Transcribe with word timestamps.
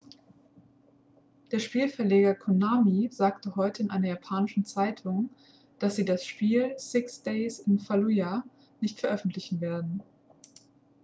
der 1.51 1.59
spielverleger 1.59 2.33
konami 2.33 3.09
sagte 3.11 3.55
heute 3.55 3.83
in 3.83 3.91
einer 3.91 4.07
japanischen 4.07 4.65
zeitung 4.65 5.29
dass 5.77 5.95
sie 5.95 6.05
das 6.05 6.25
spiel 6.25 6.73
six 6.77 7.21
days 7.21 7.59
in 7.59 7.77
fallujah 7.77 8.43
nicht 8.79 8.99
veröffentlichen 8.99 9.61
werden 9.61 10.01